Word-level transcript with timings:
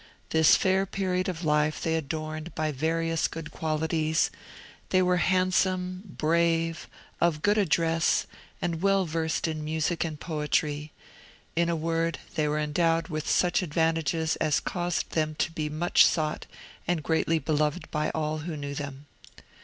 This 0.31 0.55
fair 0.55 0.87
period 0.87 1.29
of 1.29 1.43
life 1.45 1.79
they 1.79 1.93
adorned 1.95 2.55
by 2.55 2.71
various 2.71 3.27
good 3.27 3.51
qualities; 3.51 4.31
they 4.89 5.03
were 5.03 5.17
handsome, 5.17 6.01
brave, 6.17 6.87
of 7.19 7.43
good 7.43 7.59
address, 7.59 8.25
and 8.63 8.81
well 8.81 9.05
versed 9.05 9.47
in 9.47 9.63
music 9.63 10.03
and 10.03 10.19
poetry; 10.19 10.91
in 11.55 11.69
a 11.69 11.75
word, 11.75 12.17
they 12.33 12.47
were 12.47 12.57
endowed 12.57 13.09
with 13.09 13.29
such 13.29 13.61
advantages 13.61 14.37
as 14.37 14.59
caused 14.59 15.11
them 15.11 15.35
to 15.35 15.51
be 15.51 15.69
much 15.69 16.03
sought 16.03 16.47
and 16.87 17.03
greatly 17.03 17.37
beloved 17.37 17.91
by 17.91 18.09
all 18.15 18.39
who 18.39 18.57
knew 18.57 18.73
them. 18.73 19.05